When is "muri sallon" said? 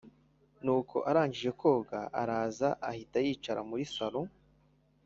3.69-4.27